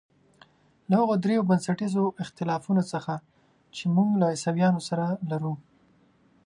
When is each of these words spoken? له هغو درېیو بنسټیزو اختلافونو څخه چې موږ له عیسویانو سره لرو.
له 0.89 0.95
هغو 1.01 1.13
درېیو 1.23 1.47
بنسټیزو 1.49 2.03
اختلافونو 2.23 2.83
څخه 2.93 3.13
چې 3.75 3.83
موږ 3.95 4.09
له 4.21 4.25
عیسویانو 4.33 4.81
سره 4.89 5.05
لرو. 5.29 5.53